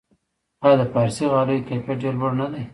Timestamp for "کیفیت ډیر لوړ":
1.67-2.31